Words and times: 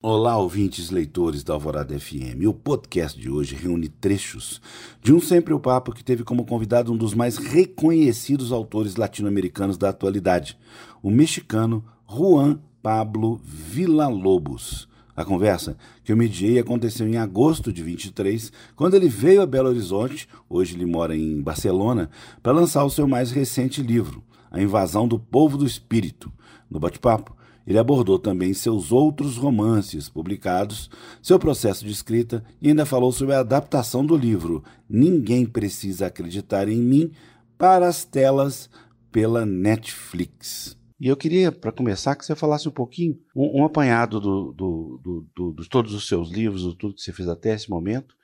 Olá, 0.00 0.38
ouvintes 0.38 0.90
leitores 0.90 1.42
da 1.42 1.54
Alvorada 1.54 1.98
FM. 1.98 2.46
O 2.46 2.54
podcast 2.54 3.20
de 3.20 3.28
hoje 3.28 3.56
reúne 3.56 3.88
trechos 3.88 4.62
de 5.02 5.12
um 5.12 5.18
Sempre 5.18 5.52
o 5.52 5.58
Papo 5.58 5.90
que 5.90 6.04
teve 6.04 6.22
como 6.22 6.46
convidado 6.46 6.92
um 6.92 6.96
dos 6.96 7.14
mais 7.14 7.36
reconhecidos 7.36 8.52
autores 8.52 8.94
latino-americanos 8.94 9.76
da 9.76 9.88
atualidade, 9.88 10.56
o 11.02 11.10
mexicano 11.10 11.84
Juan 12.08 12.60
Pablo 12.80 13.40
Villa-Lobos. 13.42 14.88
A 15.16 15.24
conversa 15.24 15.76
que 16.04 16.12
eu 16.12 16.16
mediei 16.16 16.60
aconteceu 16.60 17.08
em 17.08 17.16
agosto 17.16 17.72
de 17.72 17.82
23, 17.82 18.52
quando 18.76 18.94
ele 18.94 19.08
veio 19.08 19.42
a 19.42 19.46
Belo 19.46 19.68
Horizonte, 19.68 20.28
hoje 20.48 20.76
ele 20.76 20.86
mora 20.86 21.16
em 21.16 21.42
Barcelona, 21.42 22.08
para 22.40 22.52
lançar 22.52 22.84
o 22.84 22.90
seu 22.90 23.08
mais 23.08 23.32
recente 23.32 23.82
livro, 23.82 24.22
A 24.48 24.62
Invasão 24.62 25.08
do 25.08 25.18
Povo 25.18 25.58
do 25.58 25.66
Espírito. 25.66 26.32
No 26.70 26.78
bate-papo, 26.78 27.36
ele 27.68 27.78
abordou 27.78 28.18
também 28.18 28.54
seus 28.54 28.90
outros 28.92 29.36
romances 29.36 30.08
publicados, 30.08 30.88
seu 31.22 31.38
processo 31.38 31.84
de 31.84 31.92
escrita 31.92 32.42
e 32.62 32.68
ainda 32.68 32.86
falou 32.86 33.12
sobre 33.12 33.34
a 33.34 33.40
adaptação 33.40 34.06
do 34.06 34.16
livro 34.16 34.64
Ninguém 34.88 35.44
Precisa 35.44 36.06
Acreditar 36.06 36.66
em 36.66 36.78
Mim 36.78 37.12
para 37.58 37.86
as 37.86 38.06
telas 38.06 38.70
pela 39.12 39.44
Netflix. 39.44 40.78
E 40.98 41.08
eu 41.08 41.16
queria, 41.16 41.52
para 41.52 41.70
começar, 41.70 42.16
que 42.16 42.24
você 42.24 42.34
falasse 42.34 42.66
um 42.66 42.72
pouquinho, 42.72 43.18
um, 43.36 43.60
um 43.60 43.64
apanhado 43.66 44.18
do, 44.18 44.50
do, 44.52 45.00
do, 45.04 45.26
do, 45.36 45.62
de 45.62 45.68
todos 45.68 45.92
os 45.92 46.08
seus 46.08 46.30
livros, 46.30 46.62
de 46.62 46.74
tudo 46.74 46.94
que 46.94 47.02
você 47.02 47.12
fez 47.12 47.28
até 47.28 47.54
esse 47.54 47.68
momento, 47.68 48.14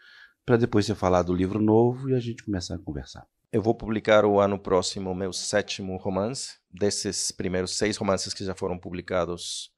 para 0.46 0.56
depois 0.56 0.86
você 0.86 0.94
falar 0.94 1.22
do 1.22 1.34
livro 1.34 1.60
novo 1.60 2.08
e 2.08 2.14
a 2.14 2.18
gente 2.18 2.42
começar 2.42 2.76
a 2.76 2.78
conversar. 2.78 3.26
Eu 3.54 3.62
vou 3.62 3.72
publicar 3.72 4.24
o 4.24 4.40
ano 4.40 4.58
próximo 4.58 5.14
meu 5.14 5.32
sétimo 5.32 5.96
romance. 5.96 6.58
Desses 6.68 7.30
primeiros 7.30 7.78
seis 7.78 7.96
romances 7.96 8.34
que 8.34 8.44
já 8.44 8.52
foram 8.52 8.76
publicados, 8.76 9.70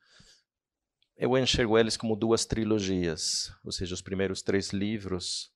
eu 1.14 1.36
enxergo 1.36 1.76
eles 1.76 1.94
como 1.94 2.16
duas 2.16 2.46
trilogias. 2.46 3.52
Ou 3.62 3.70
seja, 3.70 3.92
os 3.92 4.00
primeiros 4.00 4.40
três 4.40 4.70
livros, 4.70 5.52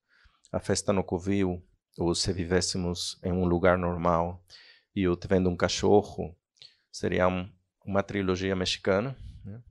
A 0.52 0.60
Festa 0.60 0.93
no 0.93 1.02
Covil, 1.02 1.66
ou 1.96 2.15
Se 2.15 2.30
Vivêssemos 2.30 3.18
em 3.24 3.32
um 3.32 3.46
Lugar 3.46 3.79
Normal, 3.79 4.45
e 4.95 5.09
o 5.09 5.16
Te 5.16 5.27
Vendo 5.27 5.49
um 5.49 5.57
Cachorro, 5.57 6.37
seriam 6.93 7.51
uma 7.87 8.02
trilogia 8.02 8.55
mexicana. 8.55 9.16
Né? 9.43 9.62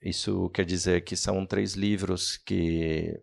Isso 0.00 0.48
quer 0.48 0.64
dizer 0.64 1.04
que 1.04 1.14
são 1.14 1.44
três 1.44 1.74
livros 1.74 2.38
que 2.38 3.22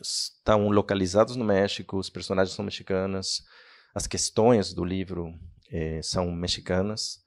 estão 0.00 0.68
localizados 0.68 1.36
no 1.36 1.44
México, 1.44 1.96
os 1.96 2.10
personagens 2.10 2.54
são 2.54 2.64
mexicanas, 2.64 3.44
as 3.94 4.06
questões 4.06 4.72
do 4.72 4.84
livro 4.84 5.38
eh, 5.70 6.00
são 6.02 6.30
mexicanas. 6.32 7.24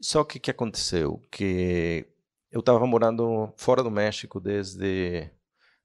Só 0.00 0.22
que 0.24 0.38
o 0.38 0.40
que 0.40 0.50
aconteceu? 0.50 1.20
Que 1.30 2.06
eu 2.50 2.60
estava 2.60 2.86
morando 2.86 3.52
fora 3.56 3.82
do 3.82 3.90
México 3.90 4.40
desde 4.40 5.30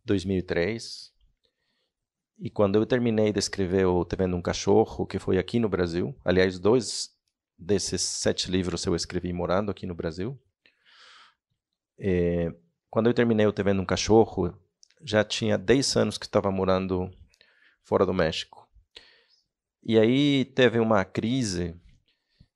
2003. 0.05 1.11
E 2.39 2.49
quando 2.49 2.75
eu 2.75 2.85
terminei 2.85 3.31
de 3.31 3.39
escrever 3.39 3.85
o 3.85 4.05
Te 4.05 4.15
Vendo 4.15 4.35
um 4.35 4.41
Cachorro, 4.41 5.05
que 5.05 5.19
foi 5.19 5.37
aqui 5.37 5.59
no 5.59 5.69
Brasil, 5.69 6.15
aliás, 6.23 6.59
dois 6.59 7.11
desses 7.57 8.01
sete 8.01 8.49
livros 8.51 8.85
eu 8.85 8.95
escrevi 8.95 9.31
morando 9.33 9.71
aqui 9.71 9.85
no 9.85 9.95
Brasil. 9.95 10.39
Eh, 11.97 12.53
quando 12.89 13.07
eu 13.07 13.13
terminei 13.13 13.45
o 13.45 13.53
Te 13.53 13.63
Vendo 13.63 13.81
um 13.81 13.85
Cachorro, 13.85 14.55
já 15.03 15.23
tinha 15.23 15.57
10 15.57 15.95
anos 15.97 16.17
que 16.17 16.25
estava 16.25 16.51
morando 16.51 17.11
fora 17.83 18.05
do 18.05 18.13
México. 18.13 18.67
E 19.83 19.99
aí 19.99 20.45
teve 20.45 20.79
uma 20.79 21.03
crise, 21.03 21.75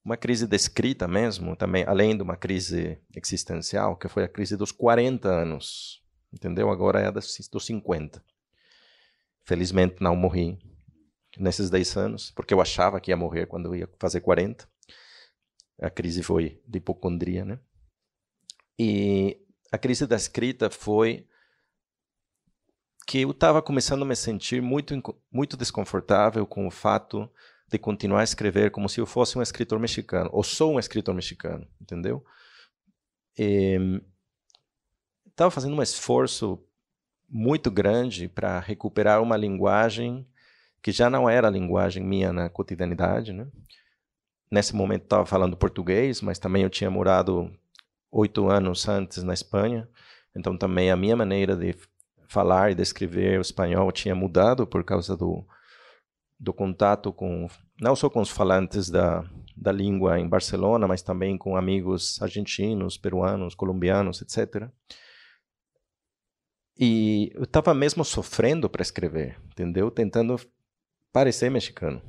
uma 0.03 0.15
crise 0.15 0.47
descrita 0.47 1.07
mesmo, 1.07 1.55
também 1.55 1.83
além 1.85 2.15
de 2.15 2.23
uma 2.23 2.37
crise 2.37 3.01
existencial, 3.13 3.97
que 3.97 4.07
foi 4.07 4.23
a 4.23 4.29
crise 4.29 4.55
dos 4.55 4.71
40 4.71 5.27
anos. 5.27 6.01
Entendeu? 6.31 6.69
Agora 6.69 6.99
é 6.99 7.11
dos 7.11 7.37
50. 7.59 8.23
Felizmente 9.43 10.01
não 10.01 10.15
morri 10.15 10.57
nesses 11.37 11.69
10 11.69 11.97
anos, 11.97 12.31
porque 12.31 12.53
eu 12.53 12.61
achava 12.61 12.99
que 12.99 13.11
ia 13.11 13.17
morrer 13.17 13.45
quando 13.45 13.67
eu 13.67 13.75
ia 13.75 13.89
fazer 13.99 14.21
40. 14.21 14.67
A 15.81 15.89
crise 15.89 16.23
foi 16.23 16.61
de 16.65 16.77
hipocondria, 16.77 17.45
né? 17.45 17.59
E 18.79 19.39
a 19.71 19.77
crise 19.77 20.07
da 20.07 20.15
escrita 20.15 20.69
foi 20.69 21.27
que 23.07 23.21
eu 23.21 23.31
estava 23.31 23.61
começando 23.61 24.01
a 24.01 24.05
me 24.05 24.17
sentir 24.17 24.61
muito, 24.61 24.93
muito 25.31 25.55
desconfortável 25.55 26.45
com 26.45 26.67
o 26.67 26.71
fato 26.71 27.31
de 27.69 27.79
continuar 27.79 28.19
a 28.19 28.25
escrever 28.25 28.69
como 28.69 28.89
se 28.89 28.99
eu 28.99 29.05
fosse 29.05 29.37
um 29.37 29.41
escritor 29.41 29.79
mexicano, 29.79 30.29
ou 30.33 30.43
sou 30.43 30.73
um 30.73 30.79
escritor 30.79 31.15
mexicano, 31.15 31.65
entendeu? 31.81 32.21
Estava 35.25 35.49
fazendo 35.49 35.73
um 35.73 35.81
esforço 35.81 36.61
muito 37.29 37.71
grande 37.71 38.27
para 38.27 38.59
recuperar 38.59 39.21
uma 39.21 39.37
linguagem 39.37 40.27
que 40.81 40.91
já 40.91 41.09
não 41.09 41.29
era 41.29 41.47
a 41.47 41.51
linguagem 41.51 42.03
minha 42.03 42.33
na 42.33 42.49
cotidianidade, 42.49 43.31
né? 43.31 43.47
Nesse 44.51 44.75
momento 44.75 45.03
estava 45.03 45.25
falando 45.25 45.55
português, 45.55 46.21
mas 46.21 46.39
também 46.39 46.63
eu 46.63 46.69
tinha 46.69 46.91
morado 46.91 47.57
oito 48.11 48.49
anos 48.49 48.85
antes 48.87 49.23
na 49.23 49.33
Espanha, 49.33 49.89
então 50.35 50.57
também 50.57 50.91
a 50.91 50.97
minha 50.97 51.15
maneira 51.15 51.55
de 51.55 51.73
falar 52.27 52.71
e 52.71 52.75
descrever 52.75 53.37
o 53.37 53.41
espanhol 53.41 53.91
tinha 53.91 54.15
mudado 54.15 54.67
por 54.67 54.83
causa 54.83 55.15
do, 55.15 55.45
do 56.39 56.53
contato 56.53 57.11
com 57.11 57.47
não 57.79 57.95
só 57.95 58.09
com 58.09 58.21
os 58.21 58.29
falantes 58.29 58.89
da, 58.89 59.23
da 59.55 59.71
língua 59.71 60.19
em 60.19 60.27
Barcelona, 60.27 60.87
mas 60.87 61.01
também 61.01 61.37
com 61.37 61.55
amigos 61.55 62.21
argentinos, 62.21 62.97
peruanos, 62.97 63.55
colombianos, 63.55 64.21
etc. 64.21 64.69
E 66.77 67.31
eu 67.33 67.43
estava 67.43 67.73
mesmo 67.73 68.03
sofrendo 68.03 68.69
para 68.69 68.81
escrever, 68.81 69.39
entendeu? 69.45 69.89
Tentando 69.89 70.39
parecer 71.11 71.49
mexicano. 71.49 72.01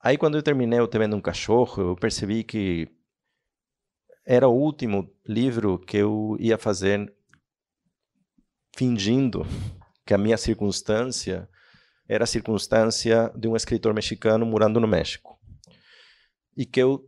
Aí 0.00 0.16
quando 0.16 0.36
eu 0.36 0.42
terminei 0.42 0.80
o 0.80 0.86
Te 0.86 0.98
Vendo 0.98 1.16
um 1.16 1.20
Cachorro, 1.20 1.82
eu 1.82 1.96
percebi 1.96 2.44
que 2.44 2.88
era 4.24 4.46
o 4.46 4.54
último 4.54 5.10
livro 5.26 5.78
que 5.78 5.96
eu 5.96 6.36
ia 6.38 6.56
fazer 6.56 7.12
fingindo 8.78 9.44
que 10.06 10.14
a 10.14 10.18
minha 10.18 10.36
circunstância 10.36 11.48
era 12.08 12.22
a 12.22 12.28
circunstância 12.28 13.28
de 13.34 13.48
um 13.48 13.56
escritor 13.56 13.92
mexicano 13.92 14.46
morando 14.46 14.78
no 14.78 14.86
México. 14.86 15.36
E 16.56 16.64
que 16.64 16.80
eu 16.80 17.04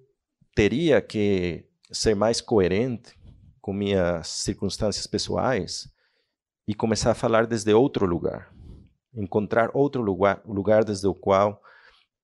teria 0.52 1.00
que 1.00 1.64
ser 1.92 2.16
mais 2.16 2.40
coerente 2.40 3.16
com 3.60 3.72
minhas 3.72 4.26
circunstâncias 4.26 5.06
pessoais 5.06 5.88
e 6.66 6.74
começar 6.74 7.12
a 7.12 7.14
falar 7.14 7.46
desde 7.46 7.72
outro 7.72 8.04
lugar. 8.04 8.52
Encontrar 9.14 9.70
outro 9.72 10.02
lugar, 10.02 10.42
lugar 10.44 10.84
desde 10.84 11.06
o 11.06 11.14
qual 11.14 11.62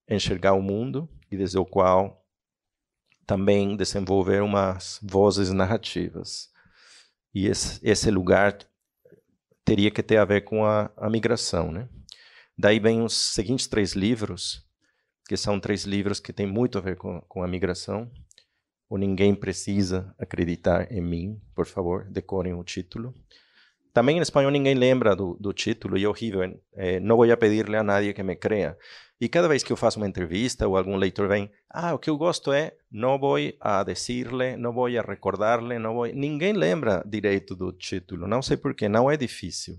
enxergar 0.09 0.55
o 0.55 0.63
mundo 0.63 1.09
e 1.31 1.37
desde 1.37 1.57
o 1.57 1.65
qual 1.65 2.27
também 3.25 3.77
desenvolver 3.77 4.43
umas 4.43 4.99
vozes 5.01 5.53
narrativas. 5.53 6.51
E 7.33 7.47
esse, 7.47 7.79
esse 7.89 8.11
lugar 8.11 8.59
teria 9.67 9.91
que 9.91 10.03
ter 10.03 10.17
a 10.17 10.25
ver 10.25 10.43
com 10.43 10.65
a, 10.65 10.91
a 10.97 11.11
migração, 11.11 11.73
né? 11.73 11.89
Daí 12.57 12.79
vem 12.79 13.03
os 13.03 13.13
seguintes 13.35 13.67
três 13.67 13.93
livros, 13.93 14.65
que 15.29 15.37
são 15.37 15.59
três 15.59 15.83
livros 15.83 16.21
que 16.21 16.33
têm 16.33 16.47
muito 16.47 16.79
a 16.79 16.81
ver 16.81 16.97
com, 16.97 17.21
com 17.23 17.43
a 17.43 17.49
migração. 17.49 18.09
O 18.89 18.97
Ninguém 18.97 19.35
Precisa 19.35 20.15
Acreditar 20.19 20.91
em 20.93 21.01
Mim, 21.03 21.43
por 21.53 21.67
favor, 21.67 22.05
decorem 22.09 22.55
o 22.55 22.63
título. 22.63 23.13
Também 23.93 24.19
em 24.19 24.21
espanhol 24.21 24.53
ninguém 24.53 24.75
lembra 24.75 25.17
do, 25.17 25.37
do 25.41 25.53
título, 25.53 25.99
e 25.99 26.05
é 26.05 26.09
horrível. 26.09 26.43
É, 26.75 27.01
não 27.01 27.17
vou 27.17 27.37
pedir-lhe 27.37 27.77
a 27.77 27.83
nadie 27.83 28.15
que 28.15 28.23
me 28.23 28.37
creia. 28.37 28.79
E 29.19 29.29
cada 29.29 29.49
vez 29.49 29.63
que 29.63 29.73
eu 29.73 29.77
faço 29.77 29.99
uma 29.99 30.07
entrevista 30.07 30.69
ou 30.69 30.77
algum 30.77 30.97
leitor 30.97 31.27
vem, 31.27 31.51
ah, 31.71 31.95
o 31.95 31.99
que 31.99 32.11
eu 32.11 32.19
gosto 32.19 32.53
é, 32.53 32.77
não 32.91 33.19
vou 33.19 33.37
a 33.61 33.83
dizer-lhe, 33.83 34.57
não 34.57 34.75
vou 34.75 34.87
a 34.87 35.03
recordar-lhe, 35.03 35.79
não 35.79 35.95
vou... 35.95 36.07
Ninguém 36.07 36.53
lembra 36.53 37.03
direito 37.07 37.57
do 37.57 37.73
título, 37.73 38.29
não 38.29 38.43
sei 38.43 38.59
porquê, 38.59 38.89
não 38.89 39.11
é 39.11 39.17
difícil. 39.17 39.79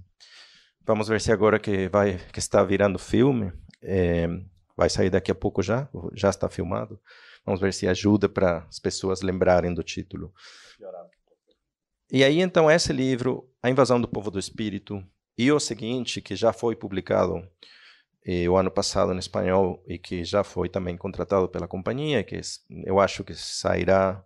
Vamos 0.86 1.08
ver 1.08 1.22
se 1.22 1.32
agora 1.32 1.60
que 1.60 1.88
vai 1.90 2.18
que 2.32 2.40
está 2.40 2.64
virando 2.64 2.98
filme, 2.98 3.52
é, 3.84 4.28
vai 4.76 4.90
sair 4.90 5.10
daqui 5.10 5.32
a 5.32 5.36
pouco 5.36 5.62
já, 5.62 5.88
já 6.14 6.30
está 6.30 6.50
filmado. 6.50 7.00
Vamos 7.46 7.62
ver 7.62 7.74
se 7.74 7.88
ajuda 7.88 8.28
para 8.28 8.66
as 8.68 8.80
pessoas 8.80 9.22
lembrarem 9.22 9.74
do 9.74 9.84
título. 9.84 10.34
E 12.12 12.24
aí, 12.24 12.40
então, 12.40 12.72
esse 12.72 12.94
livro, 12.94 13.50
A 13.62 13.70
Invasão 13.70 14.00
do 14.00 14.08
Povo 14.08 14.32
do 14.32 14.40
Espírito, 14.40 15.04
e 15.38 15.52
o 15.52 15.60
seguinte, 15.60 16.22
que 16.22 16.36
já 16.36 16.52
foi 16.54 16.76
publicado 16.76 17.46
eh, 18.28 18.50
o 18.50 18.58
ano 18.58 18.70
passado 18.70 19.14
em 19.14 19.18
espanhol 19.18 19.84
e 19.88 19.98
que 19.98 20.24
já 20.24 20.44
foi 20.44 20.70
também 20.70 20.98
contratado 20.98 21.48
pela 21.48 21.68
companhia, 21.68 22.24
que 22.24 22.40
eu 22.86 23.00
acho 23.00 23.24
que 23.24 23.34
sairá 23.34 24.24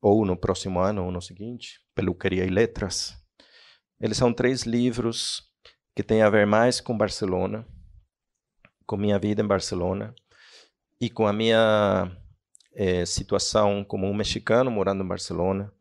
ou 0.00 0.24
no 0.24 0.36
próximo 0.36 0.80
ano 0.80 1.04
ou 1.04 1.12
no 1.12 1.22
seguinte, 1.22 1.80
Peluqueria 1.94 2.44
e 2.44 2.50
Letras. 2.50 3.14
Eles 4.00 4.16
são 4.16 4.32
três 4.32 4.62
livros 4.62 5.42
que 5.94 6.02
têm 6.02 6.22
a 6.22 6.30
ver 6.30 6.46
mais 6.46 6.80
com 6.80 6.96
Barcelona, 6.96 7.66
com 8.86 8.96
minha 8.96 9.18
vida 9.18 9.42
em 9.42 9.46
Barcelona 9.46 10.14
e 11.00 11.08
com 11.08 11.26
a 11.26 11.32
minha 11.32 12.10
eh, 12.74 13.06
situação 13.06 13.84
como 13.84 14.06
um 14.06 14.14
mexicano 14.14 14.70
morando 14.70 15.04
em 15.04 15.08
Barcelona 15.08 15.72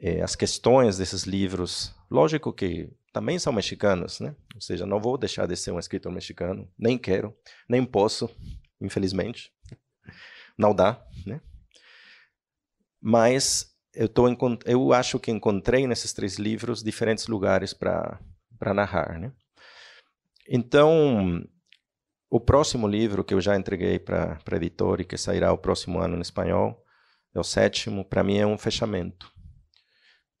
é, 0.00 0.22
as 0.22 0.34
questões 0.34 0.96
desses 0.96 1.24
livros, 1.24 1.94
lógico 2.10 2.52
que 2.52 2.88
também 3.12 3.38
são 3.38 3.52
mexicanos, 3.52 4.20
né? 4.20 4.34
Ou 4.54 4.60
seja, 4.60 4.86
não 4.86 5.00
vou 5.00 5.18
deixar 5.18 5.46
de 5.46 5.56
ser 5.56 5.72
um 5.72 5.78
escritor 5.78 6.12
mexicano, 6.12 6.70
nem 6.78 6.96
quero, 6.96 7.36
nem 7.68 7.84
posso, 7.84 8.30
infelizmente. 8.80 9.52
Não 10.56 10.74
dá, 10.74 11.02
né? 11.26 11.40
Mas 13.00 13.74
eu, 13.94 14.08
tô, 14.08 14.26
eu 14.66 14.92
acho 14.92 15.18
que 15.18 15.30
encontrei 15.30 15.86
nesses 15.86 16.12
três 16.12 16.36
livros 16.36 16.82
diferentes 16.82 17.26
lugares 17.26 17.72
para 17.72 18.20
narrar, 18.74 19.18
né? 19.18 19.32
Então, 20.48 21.42
o 22.28 22.40
próximo 22.40 22.86
livro 22.86 23.24
que 23.24 23.34
eu 23.34 23.40
já 23.40 23.56
entreguei 23.56 23.98
para 23.98 24.38
a 24.50 24.56
editora 24.56 25.02
e 25.02 25.04
que 25.04 25.16
sairá 25.16 25.52
o 25.52 25.58
próximo 25.58 25.98
ano 25.98 26.16
em 26.16 26.20
espanhol, 26.20 26.84
é 27.34 27.40
o 27.40 27.44
sétimo, 27.44 28.04
para 28.04 28.24
mim 28.24 28.38
é 28.38 28.46
um 28.46 28.58
fechamento. 28.58 29.32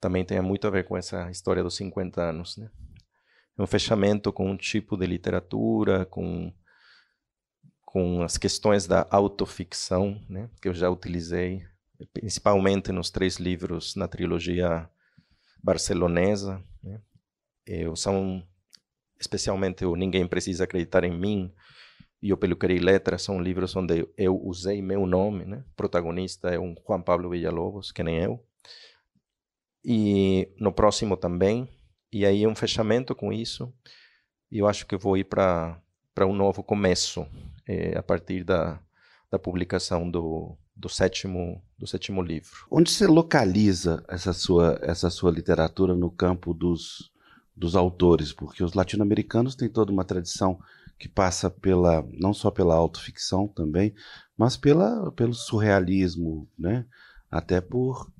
Também 0.00 0.24
tem 0.24 0.40
muito 0.40 0.66
a 0.66 0.70
ver 0.70 0.84
com 0.84 0.96
essa 0.96 1.30
história 1.30 1.62
dos 1.62 1.76
50 1.76 2.22
anos. 2.22 2.56
Né? 2.56 2.70
É 3.58 3.62
um 3.62 3.66
fechamento 3.66 4.32
com 4.32 4.50
um 4.50 4.56
tipo 4.56 4.96
de 4.96 5.06
literatura, 5.06 6.06
com, 6.06 6.52
com 7.82 8.22
as 8.22 8.38
questões 8.38 8.86
da 8.86 9.06
autoficção, 9.10 10.20
né? 10.28 10.48
que 10.60 10.68
eu 10.68 10.74
já 10.74 10.88
utilizei, 10.88 11.62
principalmente 12.12 12.92
nos 12.92 13.10
três 13.10 13.36
livros 13.36 13.94
na 13.94 14.08
trilogia 14.08 14.88
barcelonesa. 15.62 16.62
Né? 16.82 17.00
Eu, 17.66 17.94
são 17.94 18.42
especialmente 19.20 19.84
o 19.84 19.94
Ninguém 19.94 20.26
Precisa 20.26 20.64
Acreditar 20.64 21.04
em 21.04 21.14
Mim, 21.16 21.52
e 22.22 22.32
O 22.32 22.36
Peluqueria 22.36 22.76
e 22.76 22.80
Letra 22.80 23.16
são 23.16 23.40
livros 23.40 23.74
onde 23.74 24.06
eu 24.16 24.36
usei 24.36 24.82
meu 24.82 25.06
nome, 25.06 25.46
né? 25.46 25.64
O 25.72 25.74
protagonista 25.74 26.50
é 26.50 26.58
um 26.58 26.74
Juan 26.86 27.00
Pablo 27.00 27.30
Villalobos, 27.30 27.90
que 27.90 28.02
nem 28.02 28.18
eu. 28.18 28.44
E 29.84 30.48
no 30.58 30.72
próximo 30.72 31.16
também. 31.16 31.68
E 32.12 32.26
aí 32.26 32.44
é 32.44 32.48
um 32.48 32.54
fechamento 32.54 33.14
com 33.14 33.32
isso. 33.32 33.72
E 34.50 34.58
eu 34.58 34.66
acho 34.66 34.86
que 34.86 34.96
vou 34.96 35.16
ir 35.16 35.24
para 35.24 35.80
um 36.20 36.34
novo 36.34 36.62
começo 36.62 37.26
é, 37.66 37.96
a 37.96 38.02
partir 38.02 38.44
da, 38.44 38.80
da 39.30 39.38
publicação 39.38 40.10
do, 40.10 40.56
do 40.76 40.88
sétimo 40.88 41.62
do 41.78 41.86
sétimo 41.86 42.20
livro. 42.20 42.66
Onde 42.70 42.90
você 42.90 43.06
localiza 43.06 44.04
essa 44.08 44.32
sua 44.32 44.78
essa 44.82 45.08
sua 45.08 45.30
literatura 45.30 45.94
no 45.94 46.10
campo 46.10 46.52
dos 46.52 47.10
dos 47.56 47.76
autores, 47.76 48.32
porque 48.32 48.64
os 48.64 48.72
latino-americanos 48.72 49.54
têm 49.54 49.68
toda 49.68 49.92
uma 49.92 50.04
tradição 50.04 50.58
que 50.98 51.08
passa 51.08 51.50
pela 51.50 52.06
não 52.12 52.32
só 52.32 52.50
pela 52.50 52.74
autoficção 52.74 53.46
também, 53.48 53.94
mas 54.36 54.56
pela 54.56 55.12
pelo 55.12 55.34
surrealismo, 55.34 56.48
né? 56.58 56.86
Até 57.30 57.60
por 57.60 58.10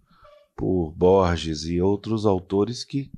por 0.60 0.92
Borges 0.94 1.64
e 1.64 1.80
outros 1.80 2.26
autores 2.26 2.84
que 2.84 3.10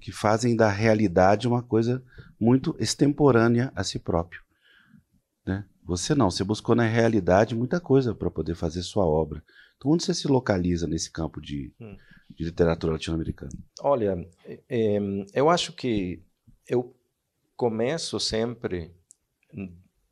que 0.00 0.12
fazem 0.12 0.56
da 0.56 0.68
realidade 0.68 1.46
uma 1.46 1.62
coisa 1.62 2.02
muito 2.38 2.74
extemporânea 2.78 3.70
a 3.76 3.84
si 3.84 3.98
próprio, 3.98 4.42
né? 5.46 5.66
Você 5.84 6.14
não, 6.14 6.30
você 6.30 6.42
buscou 6.42 6.74
na 6.74 6.86
realidade 6.86 7.54
muita 7.54 7.80
coisa 7.80 8.14
para 8.14 8.30
poder 8.30 8.54
fazer 8.54 8.82
sua 8.82 9.04
obra. 9.04 9.42
Então, 9.76 9.90
onde 9.90 10.04
você 10.04 10.14
se 10.14 10.26
localiza 10.26 10.86
nesse 10.86 11.10
campo 11.10 11.40
de, 11.40 11.72
hum. 11.78 11.96
de 12.30 12.44
literatura 12.44 12.94
latino-americana? 12.94 13.52
Olha, 13.82 14.16
é, 14.68 14.98
eu 15.34 15.50
acho 15.50 15.72
que 15.74 16.22
eu 16.66 16.94
começo 17.56 18.18
sempre 18.18 18.94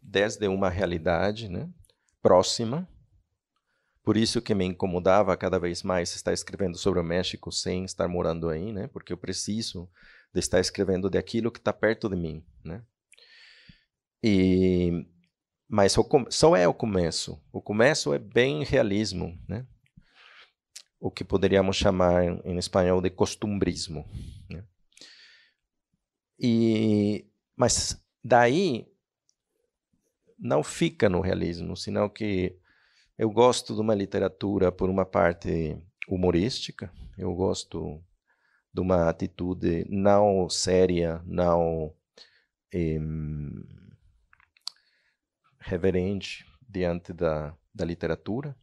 desde 0.02 0.46
uma 0.48 0.68
realidade 0.68 1.48
né, 1.48 1.68
próxima. 2.20 2.86
Por 4.08 4.16
isso 4.16 4.40
que 4.40 4.54
me 4.54 4.64
incomodava 4.64 5.36
cada 5.36 5.58
vez 5.58 5.82
mais 5.82 6.14
estar 6.14 6.32
escrevendo 6.32 6.78
sobre 6.78 6.98
o 6.98 7.04
México 7.04 7.52
sem 7.52 7.84
estar 7.84 8.08
morando 8.08 8.48
aí, 8.48 8.72
né? 8.72 8.86
Porque 8.86 9.12
eu 9.12 9.18
preciso 9.18 9.86
de 10.32 10.40
estar 10.40 10.58
escrevendo 10.60 11.10
de 11.10 11.18
aquilo 11.18 11.52
que 11.52 11.58
está 11.58 11.74
perto 11.74 12.08
de 12.08 12.16
mim, 12.16 12.42
né? 12.64 12.82
E 14.22 15.06
mas 15.68 15.94
só 16.30 16.56
é 16.56 16.66
o 16.66 16.72
começo. 16.72 17.38
O 17.52 17.60
começo 17.60 18.14
é 18.14 18.18
bem 18.18 18.64
realismo, 18.64 19.38
né? 19.46 19.66
O 20.98 21.10
que 21.10 21.22
poderíamos 21.22 21.76
chamar 21.76 22.24
em 22.24 22.56
espanhol 22.56 23.02
de 23.02 23.10
costumbrismo. 23.10 24.06
Né? 24.48 24.64
E 26.40 27.26
mas 27.54 28.02
daí 28.24 28.90
não 30.38 30.62
fica 30.62 31.10
no 31.10 31.20
realismo, 31.20 31.76
senão 31.76 32.08
que 32.08 32.58
eu 33.18 33.30
gosto 33.30 33.74
de 33.74 33.80
uma 33.80 33.94
literatura, 33.94 34.70
por 34.70 34.88
uma 34.88 35.04
parte, 35.04 35.76
humorística, 36.08 36.90
eu 37.18 37.34
gosto 37.34 38.00
de 38.72 38.80
uma 38.80 39.08
atitude 39.08 39.84
não 39.90 40.48
séria, 40.48 41.20
não 41.26 41.92
eh, 42.72 42.98
reverente 45.58 46.46
diante 46.66 47.12
da, 47.12 47.54
da 47.74 47.84
literatura. 47.84 48.56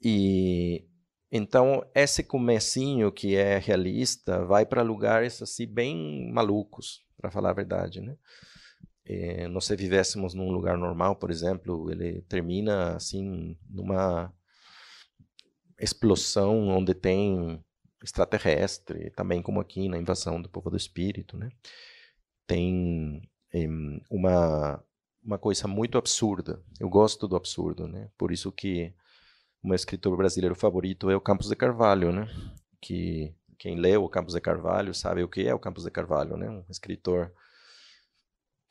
E 0.00 0.84
então 1.30 1.84
esse 1.94 2.22
comecinho 2.22 3.10
que 3.10 3.34
é 3.34 3.58
realista 3.58 4.44
vai 4.44 4.66
para 4.66 4.82
lugares 4.82 5.40
assim 5.40 5.66
bem 5.66 6.30
malucos, 6.30 7.04
para 7.16 7.30
falar 7.30 7.50
a 7.50 7.54
verdade, 7.54 8.00
né? 8.00 8.16
Eh, 9.14 9.48
nós 9.48 9.64
se 9.64 9.76
vivêssemos 9.76 10.34
num 10.34 10.50
lugar 10.50 10.76
normal, 10.78 11.16
por 11.16 11.30
exemplo, 11.30 11.90
ele 11.90 12.22
termina 12.22 12.96
assim 12.96 13.56
numa 13.68 14.32
explosão 15.78 16.68
onde 16.68 16.94
tem 16.94 17.62
extraterrestre, 18.02 19.10
também 19.10 19.42
como 19.42 19.60
aqui 19.60 19.88
na 19.88 19.98
invasão 19.98 20.40
do 20.40 20.48
povo 20.48 20.70
do 20.70 20.76
espírito, 20.76 21.36
né? 21.36 21.50
Tem 22.46 23.22
uma 24.10 24.82
uma 25.24 25.38
coisa 25.38 25.68
muito 25.68 25.96
absurda. 25.96 26.60
Eu 26.80 26.88
gosto 26.88 27.28
do 27.28 27.36
absurdo, 27.36 27.86
né? 27.86 28.10
Por 28.18 28.32
isso 28.32 28.50
que 28.50 28.92
meu 29.62 29.74
escritor 29.76 30.16
brasileiro 30.16 30.54
favorito 30.54 31.08
é 31.08 31.16
o 31.16 31.20
Campos 31.20 31.48
de 31.48 31.56
Carvalho, 31.56 32.12
né? 32.12 32.28
Que 32.80 33.34
quem 33.58 33.76
leu 33.76 34.04
o 34.04 34.08
Campos 34.08 34.34
de 34.34 34.40
Carvalho 34.40 34.92
sabe 34.92 35.22
o 35.22 35.28
que 35.28 35.46
é 35.46 35.54
o 35.54 35.58
Campos 35.58 35.84
de 35.84 35.90
Carvalho, 35.90 36.36
né? 36.36 36.50
Um 36.50 36.64
escritor 36.68 37.32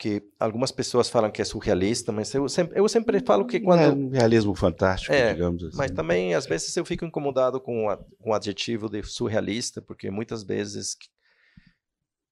que 0.02 0.24
algumas 0.40 0.72
pessoas 0.72 1.12
falam 1.12 1.30
que 1.30 1.44
é 1.44 1.46
surrealista, 1.46 2.12
mas 2.12 2.34
eu 2.34 2.50
sempre, 2.50 2.80
eu 2.80 2.90
sempre 2.90 3.20
falo 3.20 3.46
que 3.46 3.60
quando... 3.60 3.82
É 3.82 3.90
um 3.90 4.10
realismo 4.10 4.56
fantástico, 4.56 5.14
é, 5.14 5.32
digamos 5.32 5.64
assim. 5.64 5.78
Mas 5.78 5.92
também, 5.92 6.34
às 6.34 6.48
vezes, 6.48 6.76
eu 6.76 6.84
fico 6.84 7.06
incomodado 7.06 7.62
com, 7.62 7.88
a, 7.88 7.98
com 7.98 8.32
o 8.32 8.34
adjetivo 8.34 8.90
de 8.90 9.04
surrealista, 9.04 9.80
porque 9.80 10.10
muitas 10.10 10.42
vezes 10.42 10.98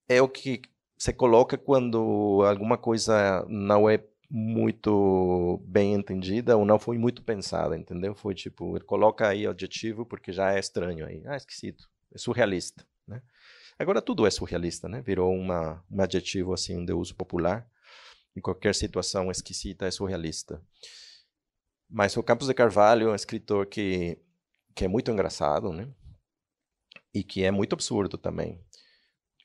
é 0.10 0.20
o 0.20 0.28
que 0.28 0.64
você 0.98 1.14
coloca 1.14 1.60
quando 1.60 2.42
alguma 2.44 2.76
coisa 2.76 3.46
não 3.48 3.88
é 3.88 4.04
muito 4.28 5.62
bem 5.64 5.94
entendida 5.94 6.58
ou 6.58 6.66
não 6.66 6.80
foi 6.80 6.98
muito 6.98 7.22
pensada, 7.22 7.78
entendeu? 7.78 8.16
Foi 8.16 8.34
tipo, 8.34 8.78
ele 8.78 8.86
coloca 8.86 9.28
aí 9.28 9.46
o 9.46 9.52
adjetivo 9.52 10.08
porque 10.08 10.32
já 10.32 10.56
é 10.56 10.60
estranho 10.60 11.06
aí. 11.06 11.22
Ah, 11.24 11.38
esquisito. 11.38 11.88
É 12.12 12.18
surrealista, 12.18 12.84
né? 13.08 13.22
Agora 13.80 14.02
tudo 14.02 14.28
é 14.28 14.30
surrealista, 14.30 14.90
né? 14.90 15.02
Virou 15.02 15.34
uma, 15.34 15.82
um 15.90 16.02
adjetivo 16.02 16.54
assim 16.54 16.84
de 16.84 16.92
uso 16.92 17.16
popular. 17.16 17.66
Em 18.36 18.42
qualquer 18.42 18.76
situação 18.76 19.32
esquisita 19.32 19.86
é 19.86 19.92
surrealista. 19.92 20.62
Mas 21.90 22.16
o 22.18 22.22
Campos 22.22 22.48
de 22.48 22.54
Carvalho 22.54 23.08
é 23.08 23.12
um 23.14 23.16
escritor 23.16 23.66
que, 23.66 24.20
que 24.76 24.84
é 24.84 24.88
muito 24.90 25.10
engraçado, 25.10 25.72
né? 25.72 25.90
E 27.14 27.24
que 27.24 27.42
é 27.42 27.52
muito 27.52 27.74
absurdo 27.74 28.18
também. 28.18 28.62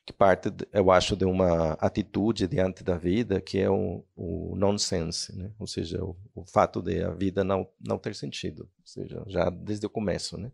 Que 0.05 0.11
parte, 0.11 0.49
eu 0.71 0.91
acho, 0.91 1.15
de 1.15 1.23
uma 1.23 1.71
atitude 1.73 2.45
diante 2.45 2.83
da 2.83 2.97
vida 2.97 3.39
que 3.39 3.57
é 3.57 3.69
o, 3.69 4.05
o 4.15 4.53
nonsense, 4.57 5.33
né? 5.33 5.53
Ou 5.57 5.65
seja, 5.65 6.03
o, 6.03 6.15
o 6.35 6.45
fato 6.45 6.81
de 6.81 7.01
a 7.01 7.11
vida 7.11 7.41
não, 7.41 7.67
não 7.79 7.97
ter 7.97 8.13
sentido. 8.13 8.69
Ou 8.79 8.85
seja, 8.85 9.23
já 9.27 9.49
desde 9.49 9.85
o 9.85 9.89
começo, 9.89 10.37
né? 10.37 10.51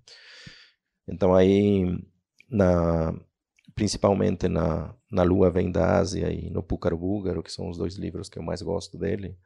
Então 1.08 1.34
aí, 1.34 2.00
na, 2.48 3.14
principalmente 3.76 4.48
na, 4.48 4.96
na 5.12 5.24
Lua 5.24 5.50
Vem 5.50 5.72
da 5.72 5.98
Ásia 5.98 6.32
e 6.32 6.50
no 6.50 6.64
Púcaro 6.64 6.98
Búlgaro, 6.98 7.44
que 7.44 7.52
são 7.52 7.70
os 7.70 7.78
dois 7.78 7.96
livros 7.96 8.30
que 8.30 8.38
eu 8.38 8.44
mais 8.44 8.62
gosto 8.62 8.98
dele, 8.98 9.38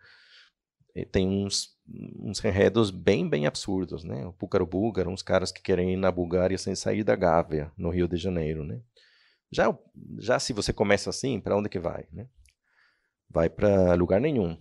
tem 1.12 1.28
uns, 1.28 1.76
uns 2.20 2.44
enredos 2.46 2.90
bem, 2.90 3.28
bem 3.28 3.46
absurdos, 3.46 4.06
né? 4.06 4.26
O 4.26 4.32
Púcaro 4.32 4.66
Búlgaro, 4.66 5.10
uns 5.10 5.22
caras 5.22 5.52
que 5.52 5.62
querem 5.62 5.92
ir 5.92 5.98
na 5.98 6.10
Bulgária 6.10 6.58
sem 6.58 6.74
sair 6.74 7.04
da 7.04 7.16
Gávea, 7.16 7.72
no 7.78 7.90
Rio 7.90 8.08
de 8.08 8.16
Janeiro, 8.16 8.64
né? 8.64 8.80
Já, 9.52 9.78
já 10.20 10.40
se 10.40 10.54
você 10.54 10.72
começa 10.72 11.10
assim, 11.10 11.42
para 11.42 11.58
onde 11.58 11.68
que 11.68 11.80
vai, 11.80 12.08
né? 12.14 12.28
Vai 13.30 13.50
para 13.50 13.94
lugar 13.96 14.22
nenhum. 14.22 14.58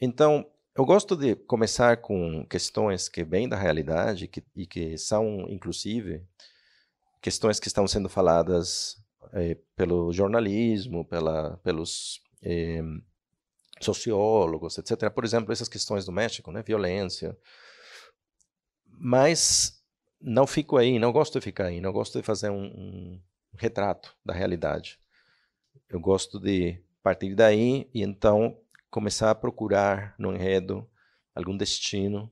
Então, 0.00 0.44
eu 0.76 0.84
gosto 0.84 1.16
de 1.16 1.36
começar 1.36 1.98
com 1.98 2.44
questões 2.46 3.08
que 3.08 3.22
vêm 3.22 3.48
da 3.48 3.56
realidade 3.56 4.26
que, 4.26 4.44
e 4.56 4.66
que 4.66 4.98
são, 4.98 5.46
inclusive, 5.48 6.26
questões 7.20 7.58
que 7.58 7.68
estão 7.68 7.86
sendo 7.86 8.08
faladas 8.08 8.96
é, 9.32 9.56
pelo 9.74 10.12
jornalismo, 10.12 11.04
pela, 11.04 11.56
pelos 11.58 12.20
é, 12.42 12.80
sociólogos, 13.80 14.78
etc. 14.78 15.10
Por 15.10 15.24
exemplo, 15.24 15.52
essas 15.52 15.68
questões 15.68 16.04
do 16.04 16.12
México, 16.12 16.50
né, 16.50 16.62
violência. 16.62 17.36
Mas 18.86 19.82
não 20.20 20.46
fico 20.46 20.76
aí, 20.76 20.98
não 20.98 21.12
gosto 21.12 21.38
de 21.38 21.44
ficar 21.44 21.66
aí, 21.66 21.80
não 21.80 21.92
gosto 21.92 22.18
de 22.18 22.24
fazer 22.24 22.50
um, 22.50 22.64
um 22.64 23.20
retrato 23.56 24.16
da 24.24 24.32
realidade. 24.32 24.98
Eu 25.88 26.00
gosto 26.00 26.40
de 26.40 26.80
partir 27.02 27.34
daí 27.34 27.88
e 27.92 28.02
então 28.02 28.58
começar 28.90 29.30
a 29.30 29.34
procurar 29.34 30.14
no 30.18 30.34
enredo 30.34 30.88
algum 31.34 31.56
destino 31.56 32.30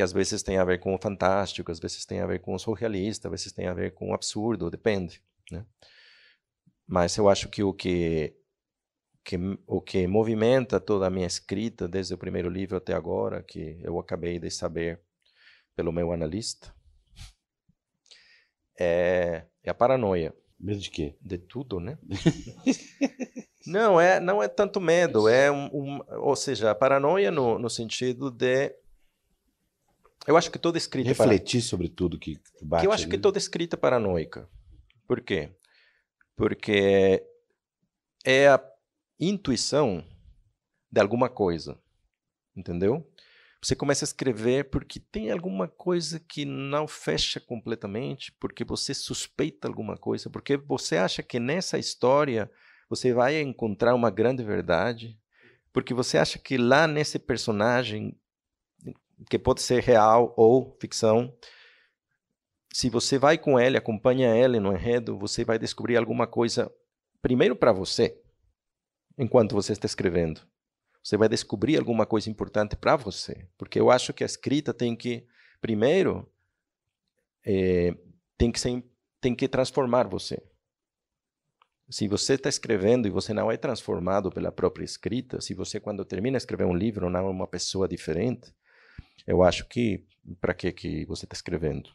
que 0.00 0.04
às 0.04 0.14
vezes 0.14 0.42
tem 0.42 0.56
a 0.56 0.64
ver 0.64 0.80
com 0.80 0.94
o 0.94 0.98
fantástico, 0.98 1.70
às 1.70 1.78
vezes 1.78 2.06
tem 2.06 2.20
a 2.20 2.26
ver 2.26 2.40
com 2.40 2.54
o 2.54 2.58
surrealista, 2.58 3.28
às 3.28 3.32
vezes 3.32 3.52
tem 3.52 3.66
a 3.66 3.74
ver 3.74 3.92
com 3.92 4.08
o 4.08 4.14
absurdo, 4.14 4.70
depende. 4.70 5.22
Né? 5.50 5.66
Mas 6.86 7.14
eu 7.18 7.28
acho 7.28 7.50
que 7.50 7.62
o 7.62 7.74
que, 7.74 8.34
que 9.22 9.36
o 9.66 9.78
que 9.78 10.06
movimenta 10.06 10.80
toda 10.80 11.06
a 11.06 11.10
minha 11.10 11.26
escrita, 11.26 11.86
desde 11.86 12.14
o 12.14 12.18
primeiro 12.18 12.48
livro 12.48 12.78
até 12.78 12.94
agora, 12.94 13.42
que 13.42 13.78
eu 13.82 13.98
acabei 13.98 14.38
de 14.38 14.50
saber 14.50 15.02
pelo 15.76 15.92
meu 15.92 16.12
analista, 16.12 16.74
é, 18.78 19.44
é 19.62 19.68
a 19.68 19.74
paranoia. 19.74 20.34
Medo 20.58 20.80
de 20.80 20.90
quê? 20.90 21.14
De 21.20 21.36
tudo, 21.36 21.78
né? 21.78 21.98
não, 23.66 24.00
é, 24.00 24.18
não 24.18 24.42
é 24.42 24.48
tanto 24.48 24.80
medo, 24.80 25.28
é 25.28 25.52
um, 25.52 25.66
um 25.74 26.00
ou 26.22 26.34
seja, 26.34 26.70
a 26.70 26.74
paranoia 26.74 27.30
no, 27.30 27.58
no 27.58 27.68
sentido 27.68 28.30
de 28.30 28.79
eu 30.26 30.36
acho 30.36 30.50
que 30.50 30.58
toda 30.58 30.78
escrita 30.78 31.08
refletir 31.08 31.60
para... 31.60 31.68
sobre 31.68 31.88
tudo 31.88 32.18
que 32.18 32.38
bate. 32.62 32.82
Que 32.82 32.86
eu 32.86 32.92
acho 32.92 33.08
que 33.08 33.18
toda 33.18 33.38
escrita 33.38 33.76
é 33.76 33.78
paranoica. 33.78 34.48
Por 35.06 35.20
quê? 35.20 35.50
Porque 36.36 37.24
é 38.24 38.48
a 38.48 38.62
intuição 39.18 40.04
de 40.90 41.00
alguma 41.00 41.28
coisa, 41.28 41.78
entendeu? 42.56 43.06
Você 43.62 43.76
começa 43.76 44.04
a 44.04 44.06
escrever 44.06 44.70
porque 44.70 44.98
tem 44.98 45.30
alguma 45.30 45.68
coisa 45.68 46.18
que 46.18 46.46
não 46.46 46.88
fecha 46.88 47.38
completamente, 47.38 48.32
porque 48.40 48.64
você 48.64 48.94
suspeita 48.94 49.68
alguma 49.68 49.98
coisa, 49.98 50.30
porque 50.30 50.56
você 50.56 50.96
acha 50.96 51.22
que 51.22 51.38
nessa 51.38 51.78
história 51.78 52.50
você 52.88 53.12
vai 53.12 53.38
encontrar 53.40 53.94
uma 53.94 54.10
grande 54.10 54.42
verdade, 54.42 55.18
porque 55.72 55.92
você 55.92 56.16
acha 56.16 56.38
que 56.38 56.56
lá 56.56 56.86
nesse 56.86 57.18
personagem, 57.18 58.18
que 59.28 59.38
pode 59.38 59.62
ser 59.62 59.82
real 59.82 60.32
ou 60.36 60.76
ficção, 60.80 61.34
se 62.72 62.88
você 62.88 63.18
vai 63.18 63.36
com 63.36 63.58
ele, 63.58 63.76
acompanha 63.76 64.34
ele 64.34 64.60
no 64.60 64.72
enredo, 64.72 65.18
você 65.18 65.44
vai 65.44 65.58
descobrir 65.58 65.96
alguma 65.96 66.26
coisa, 66.26 66.72
primeiro 67.20 67.56
para 67.56 67.72
você, 67.72 68.20
enquanto 69.18 69.54
você 69.54 69.72
está 69.72 69.86
escrevendo. 69.86 70.40
Você 71.02 71.16
vai 71.16 71.28
descobrir 71.28 71.76
alguma 71.78 72.06
coisa 72.06 72.30
importante 72.30 72.76
para 72.76 72.94
você. 72.94 73.48
Porque 73.56 73.80
eu 73.80 73.90
acho 73.90 74.12
que 74.12 74.22
a 74.22 74.26
escrita 74.26 74.72
tem 74.72 74.94
que, 74.94 75.26
primeiro, 75.60 76.30
é, 77.44 77.94
tem, 78.36 78.52
que 78.52 78.60
ser, 78.60 78.84
tem 79.20 79.34
que 79.34 79.48
transformar 79.48 80.06
você. 80.06 80.42
Se 81.88 82.06
você 82.06 82.34
está 82.34 82.48
escrevendo 82.48 83.08
e 83.08 83.10
você 83.10 83.34
não 83.34 83.50
é 83.50 83.56
transformado 83.56 84.30
pela 84.30 84.52
própria 84.52 84.84
escrita, 84.84 85.40
se 85.40 85.54
você, 85.54 85.80
quando 85.80 86.04
termina 86.04 86.36
de 86.36 86.42
escrever 86.42 86.64
um 86.64 86.74
livro, 86.74 87.10
não 87.10 87.18
é 87.18 87.22
uma 87.22 87.48
pessoa 87.48 87.88
diferente, 87.88 88.54
eu 89.26 89.42
acho 89.42 89.66
que 89.68 90.04
para 90.40 90.54
que, 90.54 90.72
que 90.72 91.04
você 91.06 91.24
está 91.24 91.34
escrevendo? 91.34 91.90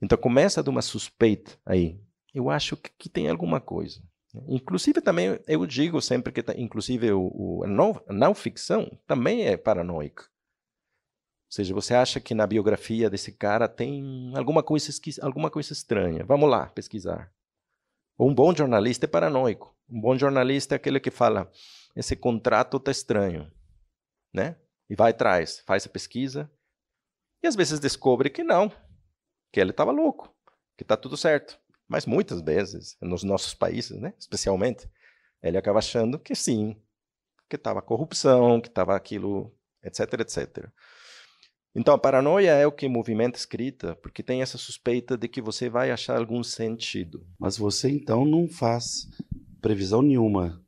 Então 0.00 0.18
começa 0.18 0.62
de 0.62 0.70
uma 0.70 0.82
suspeita 0.82 1.58
aí. 1.64 2.00
Eu 2.34 2.50
acho 2.50 2.76
que, 2.76 2.90
que 2.98 3.08
tem 3.08 3.28
alguma 3.28 3.60
coisa. 3.60 4.02
Inclusive 4.48 5.00
também 5.00 5.38
eu 5.46 5.64
digo 5.64 6.00
sempre 6.00 6.32
que 6.32 6.44
inclusive 6.56 7.12
o, 7.12 7.30
o, 7.32 7.64
a, 7.64 7.68
não, 7.68 8.02
não 8.08 8.34
ficção 8.34 8.98
também 9.06 9.46
é 9.46 9.56
paranoica. 9.56 10.24
Ou 10.24 11.56
seja, 11.56 11.72
você 11.72 11.94
acha 11.94 12.18
que 12.18 12.34
na 12.34 12.46
biografia 12.46 13.08
desse 13.08 13.30
cara 13.30 13.68
tem 13.68 14.32
alguma 14.36 14.62
coisa, 14.62 14.90
alguma 15.22 15.50
coisa 15.50 15.72
estranha. 15.72 16.24
Vamos 16.24 16.50
lá 16.50 16.66
pesquisar. 16.66 17.32
Um 18.18 18.34
bom 18.34 18.54
jornalista 18.54 19.06
é 19.06 19.08
paranoico. 19.08 19.76
Um 19.88 20.00
bom 20.00 20.18
jornalista 20.18 20.74
é 20.74 20.76
aquele 20.76 20.98
que 20.98 21.10
fala: 21.10 21.50
esse 21.94 22.16
contrato 22.16 22.76
está 22.78 22.90
estranho, 22.90 23.50
né? 24.32 24.56
E 24.88 24.94
vai 24.94 25.10
atrás, 25.10 25.62
faz 25.66 25.86
a 25.86 25.88
pesquisa 25.88 26.50
e 27.42 27.46
às 27.46 27.54
vezes 27.54 27.78
descobre 27.78 28.30
que 28.30 28.42
não, 28.42 28.72
que 29.52 29.60
ele 29.60 29.70
estava 29.70 29.90
louco, 29.90 30.34
que 30.76 30.82
está 30.82 30.96
tudo 30.96 31.16
certo. 31.16 31.60
Mas 31.86 32.06
muitas 32.06 32.40
vezes, 32.40 32.96
nos 33.02 33.22
nossos 33.22 33.52
países, 33.52 34.00
né, 34.00 34.14
especialmente, 34.18 34.88
ele 35.42 35.58
acaba 35.58 35.78
achando 35.78 36.18
que 36.18 36.34
sim, 36.34 36.80
que 37.48 37.56
estava 37.56 37.82
corrupção, 37.82 38.60
que 38.60 38.68
estava 38.68 38.96
aquilo, 38.96 39.54
etc, 39.82 40.20
etc. 40.20 40.68
Então, 41.76 41.92
a 41.92 41.98
paranoia 41.98 42.52
é 42.52 42.66
o 42.66 42.72
que 42.72 42.88
movimenta 42.88 43.36
a 43.36 43.40
escrita, 43.40 43.96
porque 43.96 44.22
tem 44.22 44.40
essa 44.40 44.56
suspeita 44.56 45.18
de 45.18 45.28
que 45.28 45.42
você 45.42 45.68
vai 45.68 45.90
achar 45.90 46.16
algum 46.16 46.42
sentido. 46.42 47.26
Mas 47.38 47.58
você, 47.58 47.90
então, 47.90 48.24
não 48.24 48.48
faz 48.48 49.08
previsão 49.60 50.00
nenhuma 50.00 50.64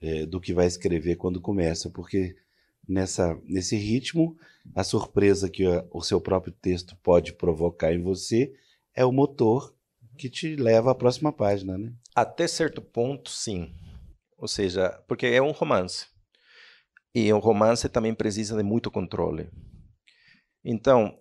é, 0.00 0.26
do 0.26 0.40
que 0.40 0.52
vai 0.52 0.66
escrever 0.66 1.16
quando 1.16 1.40
começa, 1.40 1.88
porque 1.88 2.36
nessa, 2.88 3.38
nesse 3.44 3.76
ritmo, 3.76 4.36
a 4.74 4.84
surpresa 4.84 5.48
que 5.48 5.64
o 5.90 6.02
seu 6.02 6.20
próprio 6.20 6.52
texto 6.52 6.96
pode 7.02 7.32
provocar 7.32 7.92
em 7.92 8.02
você 8.02 8.54
é 8.94 9.04
o 9.04 9.12
motor 9.12 9.74
que 10.16 10.28
te 10.28 10.56
leva 10.56 10.92
à 10.92 10.94
próxima 10.94 11.32
página, 11.32 11.76
né? 11.78 11.92
Até 12.14 12.46
certo 12.46 12.80
ponto, 12.80 13.30
sim. 13.30 13.74
Ou 14.36 14.46
seja, 14.46 14.90
porque 15.08 15.26
é 15.26 15.40
um 15.40 15.52
romance. 15.52 16.06
E 17.14 17.32
um 17.32 17.38
romance 17.38 17.88
também 17.88 18.14
precisa 18.14 18.56
de 18.56 18.62
muito 18.62 18.90
controle. 18.90 19.50
Então, 20.64 21.18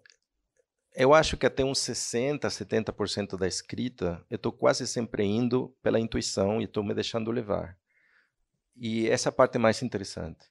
eu 0.93 1.13
acho 1.13 1.37
que 1.37 1.45
até 1.45 1.63
uns 1.63 1.79
60%, 1.79 2.41
70% 2.41 3.37
da 3.37 3.47
escrita, 3.47 4.23
eu 4.29 4.35
estou 4.35 4.51
quase 4.51 4.85
sempre 4.85 5.23
indo 5.23 5.75
pela 5.81 5.99
intuição 5.99 6.61
e 6.61 6.65
estou 6.65 6.83
me 6.83 6.93
deixando 6.93 7.31
levar. 7.31 7.77
E 8.75 9.09
essa 9.09 9.31
parte 9.31 9.55
é 9.55 9.59
mais 9.59 9.81
interessante. 9.81 10.49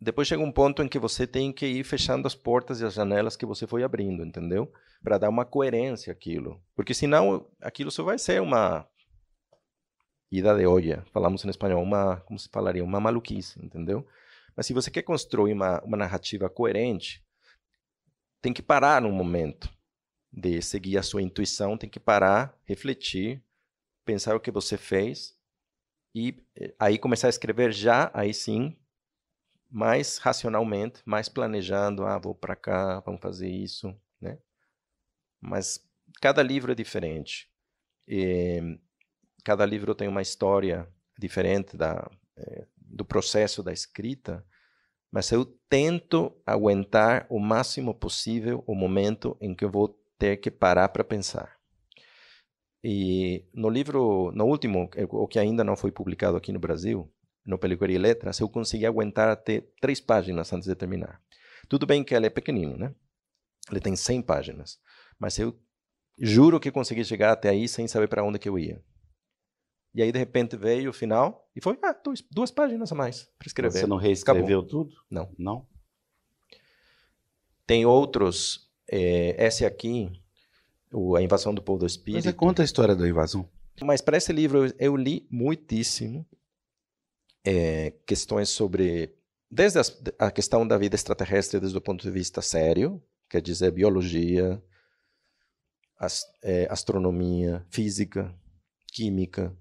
Depois 0.00 0.26
chega 0.26 0.42
um 0.42 0.50
ponto 0.50 0.82
em 0.82 0.88
que 0.88 0.98
você 0.98 1.26
tem 1.26 1.52
que 1.52 1.66
ir 1.66 1.84
fechando 1.84 2.26
as 2.26 2.34
portas 2.34 2.80
e 2.80 2.86
as 2.86 2.94
janelas 2.94 3.36
que 3.36 3.44
você 3.44 3.66
foi 3.66 3.82
abrindo, 3.82 4.24
entendeu? 4.24 4.72
Para 5.02 5.18
dar 5.18 5.28
uma 5.28 5.44
coerência 5.44 6.12
àquilo. 6.12 6.62
Porque 6.74 6.94
senão 6.94 7.46
aquilo 7.60 7.90
só 7.90 8.02
vai 8.02 8.18
ser 8.18 8.40
uma 8.40 8.88
ida 10.32 10.56
de 10.56 10.64
olla, 10.64 11.04
falamos 11.12 11.44
em 11.44 11.50
espanhol, 11.50 11.82
uma, 11.82 12.20
como 12.20 12.38
se 12.38 12.48
falaria, 12.48 12.82
uma 12.82 13.00
maluquice, 13.00 13.62
entendeu? 13.62 14.06
Mas 14.56 14.66
se 14.66 14.72
você 14.72 14.90
quer 14.90 15.02
construir 15.02 15.52
uma, 15.52 15.82
uma 15.82 15.96
narrativa 15.96 16.48
coerente, 16.48 17.22
tem 18.40 18.52
que 18.52 18.62
parar 18.62 19.02
num 19.02 19.12
momento 19.12 19.68
de 20.32 20.62
seguir 20.62 20.96
a 20.96 21.02
sua 21.02 21.20
intuição, 21.20 21.76
tem 21.76 21.90
que 21.90 22.00
parar, 22.00 22.56
refletir, 22.64 23.42
pensar 24.04 24.34
o 24.34 24.40
que 24.40 24.50
você 24.50 24.78
fez 24.78 25.36
e 26.14 26.42
eh, 26.56 26.74
aí 26.78 26.98
começar 26.98 27.26
a 27.26 27.30
escrever 27.30 27.72
já, 27.72 28.10
aí 28.14 28.32
sim, 28.32 28.76
mais 29.70 30.18
racionalmente, 30.18 31.00
mais 31.04 31.28
planejando, 31.28 32.04
ah, 32.04 32.18
vou 32.18 32.34
para 32.34 32.56
cá, 32.56 33.00
vamos 33.00 33.20
fazer 33.20 33.48
isso, 33.48 33.94
né? 34.20 34.38
Mas 35.40 35.80
cada 36.20 36.42
livro 36.42 36.72
é 36.72 36.74
diferente. 36.74 37.48
E 38.06 38.78
cada 39.44 39.64
livro 39.64 39.94
tem 39.94 40.08
uma 40.08 40.22
história 40.22 40.88
diferente 41.18 41.76
da, 41.76 42.10
é, 42.36 42.66
do 42.76 43.04
processo 43.04 43.62
da 43.62 43.72
escrita, 43.72 44.44
mas 45.12 45.30
eu 45.30 45.44
tento 45.68 46.36
aguentar 46.44 47.26
o 47.30 47.38
máximo 47.38 47.94
possível 47.94 48.64
o 48.66 48.74
momento 48.74 49.36
em 49.40 49.54
que 49.54 49.64
eu 49.64 49.70
vou 49.70 49.88
ter 50.18 50.36
que 50.38 50.50
parar 50.50 50.88
para 50.88 51.04
pensar. 51.04 51.58
E 52.82 53.44
no 53.52 53.68
livro, 53.68 54.32
no 54.32 54.46
último, 54.46 54.88
o 55.10 55.28
que 55.28 55.38
ainda 55.38 55.62
não 55.62 55.76
foi 55.76 55.92
publicado 55.92 56.36
aqui 56.36 56.52
no 56.52 56.58
Brasil, 56.58 57.12
no 57.44 57.58
Pelicuria 57.58 57.96
e 57.96 57.98
Letras, 57.98 58.38
eu 58.40 58.48
consegui 58.48 58.86
aguentar 58.86 59.28
até 59.28 59.62
três 59.80 60.00
páginas 60.00 60.52
antes 60.52 60.68
de 60.68 60.74
terminar. 60.74 61.20
Tudo 61.68 61.86
bem 61.86 62.04
que 62.04 62.14
ele 62.14 62.26
é 62.26 62.30
pequenino, 62.30 62.76
né? 62.76 62.94
Ele 63.70 63.80
tem 63.80 63.94
100 63.94 64.22
páginas. 64.22 64.78
Mas 65.18 65.38
eu 65.38 65.58
juro 66.18 66.58
que 66.60 66.70
consegui 66.70 67.04
chegar 67.04 67.32
até 67.32 67.48
aí 67.48 67.68
sem 67.68 67.86
saber 67.86 68.08
para 68.08 68.24
onde 68.24 68.38
que 68.38 68.48
eu 68.48 68.58
ia. 68.58 68.82
E 69.94 70.02
aí, 70.02 70.12
de 70.12 70.18
repente, 70.18 70.56
veio 70.56 70.90
o 70.90 70.92
final 70.92 71.48
e 71.54 71.60
foi, 71.60 71.78
ah, 71.82 71.92
dois, 71.92 72.22
duas 72.30 72.50
páginas 72.50 72.92
a 72.92 72.94
mais 72.94 73.28
para 73.38 73.46
escrever. 73.46 73.80
Você 73.80 73.86
não 73.86 73.96
reescreveu 73.96 74.60
Acabou. 74.60 74.84
tudo? 74.84 74.94
Não. 75.10 75.34
Não? 75.36 75.66
Tem 77.66 77.84
outros, 77.84 78.70
é, 78.88 79.46
esse 79.46 79.64
aqui, 79.64 80.10
o 80.92 81.16
A 81.16 81.22
Invasão 81.22 81.54
do 81.54 81.62
Povo 81.62 81.80
do 81.80 81.86
Espírito. 81.86 82.22
Você 82.22 82.32
conta 82.32 82.62
a 82.62 82.64
história 82.64 82.94
da 82.94 83.08
invasão. 83.08 83.48
Mas 83.82 84.00
para 84.00 84.16
esse 84.16 84.32
livro 84.32 84.66
eu, 84.66 84.74
eu 84.78 84.96
li 84.96 85.26
muitíssimo 85.30 86.26
é, 87.44 87.92
questões 88.06 88.48
sobre 88.48 89.14
desde 89.50 89.78
as, 89.78 90.02
a 90.18 90.30
questão 90.30 90.66
da 90.66 90.78
vida 90.78 90.94
extraterrestre 90.94 91.58
desde 91.58 91.76
o 91.76 91.80
ponto 91.80 92.02
de 92.02 92.10
vista 92.10 92.40
sério, 92.40 93.02
quer 93.28 93.40
dizer 93.42 93.70
biologia, 93.72 94.62
as, 95.98 96.24
é, 96.42 96.66
astronomia, 96.70 97.66
física, 97.70 98.34
química, 98.86 99.56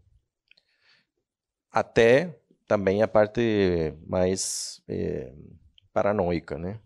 até 1.71 2.39
também 2.67 3.01
a 3.01 3.07
parte 3.07 3.93
mais 4.05 4.81
é, 4.88 5.33
paranoica, 5.91 6.57
né? 6.57 6.79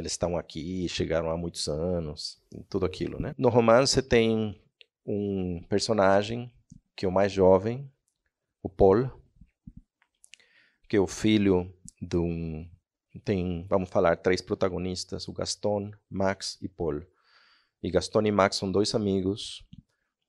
eles 0.00 0.12
estão 0.12 0.36
aqui, 0.36 0.88
chegaram 0.88 1.30
há 1.30 1.36
muitos 1.36 1.68
anos, 1.68 2.42
tudo 2.68 2.86
aquilo, 2.86 3.20
né? 3.20 3.34
No 3.36 3.48
romance 3.48 4.02
tem 4.02 4.60
um 5.04 5.62
personagem 5.68 6.52
que 6.96 7.04
é 7.04 7.08
o 7.08 7.12
mais 7.12 7.32
jovem, 7.32 7.90
o 8.62 8.68
Paul, 8.68 9.10
que 10.90 10.96
é 10.96 11.00
o 11.00 11.06
filho 11.06 11.72
de 12.02 12.16
um 12.16 12.68
tem, 13.24 13.64
vamos 13.68 13.88
falar, 13.88 14.16
três 14.16 14.40
protagonistas, 14.40 15.28
o 15.28 15.32
Gaston, 15.32 15.92
Max 16.10 16.58
e 16.60 16.68
Paul. 16.68 17.02
E 17.82 17.90
Gaston 17.90 18.22
e 18.22 18.32
Max 18.32 18.56
são 18.56 18.70
dois 18.70 18.94
amigos 18.94 19.64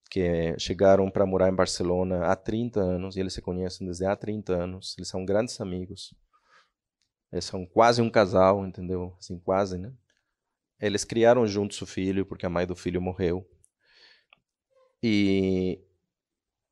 que 0.10 0.56
chegaram 0.60 1.10
para 1.10 1.26
morar 1.26 1.50
em 1.50 1.56
Barcelona 1.56 2.28
há 2.28 2.36
30 2.36 2.80
anos, 2.80 3.16
e 3.16 3.20
eles 3.20 3.34
se 3.34 3.42
conhecem 3.42 3.88
desde 3.88 4.06
há 4.06 4.16
30 4.16 4.54
anos, 4.54 4.96
eles 4.98 5.08
são 5.08 5.26
grandes 5.26 5.60
amigos. 5.60 6.14
Eles 7.32 7.46
são 7.46 7.66
quase 7.66 8.02
um 8.02 8.10
casal, 8.10 8.66
entendeu? 8.66 9.16
Assim, 9.18 9.40
quase, 9.40 9.80
né? 9.80 9.92
Eles 10.80 11.04
criaram 11.04 11.48
juntos 11.48 11.82
o 11.82 11.88
filho, 11.88 12.26
porque 12.26 12.46
a 12.46 12.50
mãe 12.50 12.68
do 12.68 12.76
filho 12.76 13.02
morreu. 13.02 13.50
E, 15.02 15.80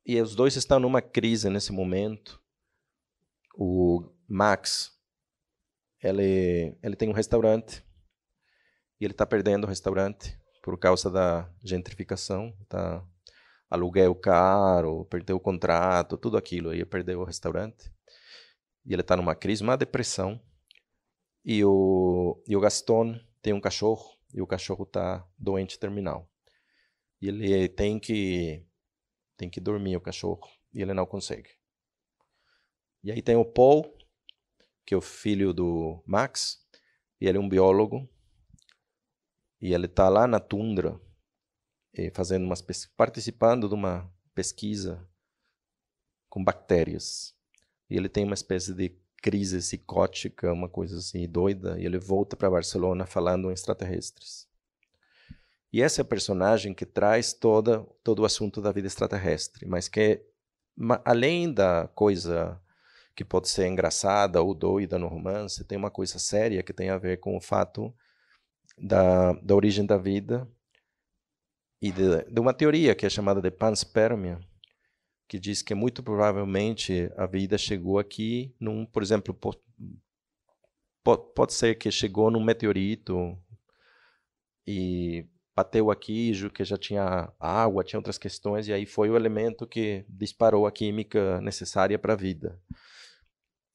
e 0.06 0.20
os 0.20 0.36
dois 0.36 0.54
estão 0.54 0.78
numa 0.78 1.00
crise 1.00 1.48
nesse 1.48 1.72
momento. 1.72 2.39
O 3.62 4.10
Max, 4.26 4.90
ele, 6.02 6.74
ele 6.82 6.96
tem 6.96 7.10
um 7.10 7.12
restaurante 7.12 7.84
e 8.98 9.04
ele 9.04 9.12
está 9.12 9.26
perdendo 9.26 9.64
o 9.64 9.66
restaurante 9.66 10.34
por 10.62 10.78
causa 10.78 11.10
da 11.10 11.46
gentrificação, 11.62 12.56
tá? 12.70 13.06
aluguel 13.68 14.14
caro, 14.14 15.04
perdeu 15.10 15.36
o 15.36 15.40
contrato, 15.40 16.16
tudo 16.16 16.38
aquilo, 16.38 16.70
aí 16.70 16.82
perdeu 16.86 17.20
o 17.20 17.24
restaurante. 17.24 17.92
E 18.86 18.94
ele 18.94 19.02
está 19.02 19.14
numa 19.14 19.34
crise, 19.34 19.62
uma 19.62 19.76
depressão. 19.76 20.40
E 21.44 21.62
o, 21.62 22.42
e 22.48 22.56
o 22.56 22.60
Gaston 22.60 23.20
tem 23.42 23.52
um 23.52 23.60
cachorro, 23.60 24.16
e 24.32 24.40
o 24.40 24.46
cachorro 24.46 24.84
está 24.84 25.22
doente 25.38 25.78
terminal. 25.78 26.26
E 27.20 27.28
ele 27.28 27.68
tem 27.68 28.00
que 28.00 28.64
tem 29.36 29.50
que 29.50 29.60
dormir 29.60 29.98
o 29.98 30.00
cachorro, 30.00 30.48
e 30.72 30.80
ele 30.80 30.94
não 30.94 31.04
consegue. 31.04 31.59
E 33.02 33.10
aí 33.10 33.22
tem 33.22 33.36
o 33.36 33.44
Paul, 33.44 33.96
que 34.84 34.94
é 34.94 34.96
o 34.96 35.00
filho 35.00 35.52
do 35.52 36.02
Max, 36.06 36.62
e 37.20 37.26
ele 37.26 37.38
é 37.38 37.40
um 37.40 37.48
biólogo, 37.48 38.08
e 39.60 39.72
ele 39.72 39.86
está 39.86 40.08
lá 40.08 40.26
na 40.26 40.40
tundra, 40.40 41.00
eh, 41.94 42.10
fazendo 42.14 42.44
umas 42.44 42.62
participando 42.96 43.68
de 43.68 43.74
uma 43.74 44.10
pesquisa 44.34 45.06
com 46.28 46.42
bactérias. 46.42 47.34
E 47.88 47.96
ele 47.96 48.08
tem 48.08 48.24
uma 48.24 48.34
espécie 48.34 48.74
de 48.74 48.96
crise 49.20 49.58
psicótica, 49.58 50.52
uma 50.52 50.68
coisa 50.68 50.98
assim 50.98 51.28
doida, 51.28 51.78
e 51.78 51.84
ele 51.84 51.98
volta 51.98 52.36
para 52.36 52.50
Barcelona 52.50 53.06
falando 53.06 53.50
em 53.50 53.54
extraterrestres. 53.54 54.48
E 55.72 55.82
essa 55.82 56.00
é 56.00 56.02
a 56.02 56.06
personagem 56.06 56.74
que 56.74 56.86
traz 56.86 57.32
toda, 57.32 57.80
todo 58.02 58.20
o 58.20 58.24
assunto 58.24 58.60
da 58.60 58.72
vida 58.72 58.88
extraterrestre, 58.88 59.66
mas 59.66 59.88
que, 59.88 60.24
além 61.04 61.52
da 61.52 61.86
coisa 61.88 62.60
que 63.14 63.24
pode 63.24 63.48
ser 63.48 63.66
engraçada 63.66 64.40
ou 64.42 64.54
doida 64.54 64.98
no 64.98 65.08
romance, 65.08 65.64
tem 65.64 65.76
uma 65.76 65.90
coisa 65.90 66.18
séria 66.18 66.62
que 66.62 66.72
tem 66.72 66.90
a 66.90 66.98
ver 66.98 67.18
com 67.18 67.36
o 67.36 67.40
fato 67.40 67.94
da, 68.78 69.32
da 69.34 69.54
origem 69.54 69.84
da 69.84 69.98
vida 69.98 70.48
e 71.82 71.90
de, 71.90 72.24
de 72.24 72.40
uma 72.40 72.54
teoria 72.54 72.94
que 72.94 73.06
é 73.06 73.10
chamada 73.10 73.40
de 73.40 73.50
panspermia, 73.50 74.38
que 75.28 75.38
diz 75.38 75.62
que 75.62 75.74
muito 75.74 76.02
provavelmente 76.02 77.10
a 77.16 77.26
vida 77.26 77.56
chegou 77.56 77.98
aqui 77.98 78.54
num, 78.60 78.84
por 78.84 79.02
exemplo, 79.02 79.34
pode, 79.34 79.58
pode 81.34 81.52
ser 81.52 81.76
que 81.76 81.90
chegou 81.90 82.30
num 82.30 82.42
meteorito 82.42 83.38
e 84.66 85.26
bateu 85.54 85.90
aqui, 85.90 86.32
que 86.54 86.64
já 86.64 86.76
tinha 86.76 87.32
água, 87.38 87.84
tinha 87.84 87.98
outras 87.98 88.18
questões, 88.18 88.68
e 88.68 88.72
aí 88.72 88.86
foi 88.86 89.10
o 89.10 89.16
elemento 89.16 89.66
que 89.66 90.04
disparou 90.08 90.66
a 90.66 90.72
química 90.72 91.40
necessária 91.40 91.98
para 91.98 92.14
a 92.14 92.16
vida. 92.16 92.58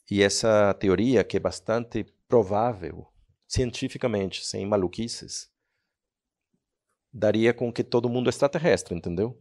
E 0.09 0.21
essa 0.21 0.73
teoria, 0.75 1.23
que 1.23 1.37
é 1.37 1.39
bastante 1.39 2.03
provável, 2.27 3.07
cientificamente, 3.47 4.45
sem 4.45 4.65
maluquices, 4.65 5.49
daria 7.11 7.53
com 7.53 7.71
que 7.71 7.83
todo 7.83 8.09
mundo 8.09 8.27
é 8.27 8.29
extraterrestre, 8.29 8.95
entendeu? 8.95 9.39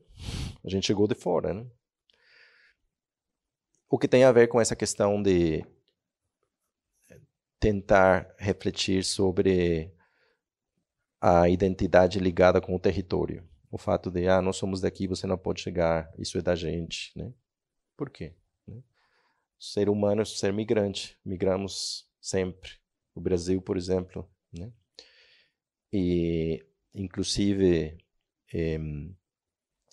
A 0.64 0.70
gente 0.70 0.86
chegou 0.86 1.06
de 1.06 1.14
fora, 1.14 1.52
né? 1.52 1.66
O 3.88 3.98
que 3.98 4.08
tem 4.08 4.24
a 4.24 4.32
ver 4.32 4.48
com 4.48 4.60
essa 4.60 4.74
questão 4.74 5.22
de 5.22 5.64
tentar 7.60 8.34
refletir 8.38 9.04
sobre 9.04 9.92
a 11.20 11.48
identidade 11.48 12.18
ligada 12.18 12.60
com 12.60 12.74
o 12.74 12.78
território. 12.78 13.42
O 13.70 13.78
fato 13.78 14.10
de, 14.10 14.28
ah, 14.28 14.42
nós 14.42 14.56
somos 14.56 14.80
daqui, 14.80 15.06
você 15.06 15.26
não 15.26 15.38
pode 15.38 15.60
chegar, 15.60 16.12
isso 16.18 16.38
é 16.38 16.42
da 16.42 16.54
gente, 16.54 17.10
né? 17.16 17.32
Por 17.96 18.10
quê? 18.10 18.34
Ser 19.72 19.88
humano 19.88 20.24
ser 20.26 20.52
migrante. 20.52 21.16
Migramos 21.24 22.06
sempre. 22.20 22.72
O 23.14 23.20
Brasil, 23.20 23.62
por 23.62 23.76
exemplo, 23.76 24.28
né? 24.52 24.70
E, 25.92 26.64
inclusive, 26.94 27.96
eh, 28.52 28.78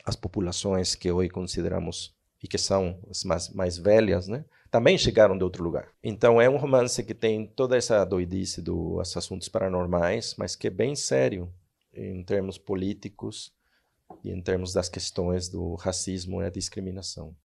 as 0.03 0.15
populações 0.15 0.95
que 0.95 1.12
hoje 1.12 1.29
consideramos 1.29 2.15
e 2.41 2.47
que 2.47 2.57
são 2.57 2.99
as 3.10 3.23
mais, 3.23 3.49
mais 3.49 3.77
velhas, 3.77 4.27
né? 4.27 4.43
Também 4.71 4.97
chegaram 4.97 5.38
de 5.38 5.43
outro 5.43 5.63
lugar. 5.63 5.89
Então 6.03 6.41
é 6.41 6.49
um 6.49 6.57
romance 6.57 7.03
que 7.03 7.13
tem 7.13 7.45
toda 7.45 7.77
essa 7.77 8.03
doidice 8.03 8.62
dos 8.62 9.15
assuntos 9.15 9.47
paranormais, 9.47 10.36
mas 10.38 10.55
que 10.55 10.67
é 10.67 10.71
bem 10.71 10.95
sério 10.95 11.53
em 11.93 12.23
termos 12.23 12.57
políticos 12.57 13.53
e 14.23 14.31
em 14.31 14.41
termos 14.41 14.73
das 14.73 14.89
questões 14.89 15.49
do 15.49 15.75
racismo 15.75 16.41
e 16.41 16.45
a 16.45 16.49
discriminação. 16.49 17.36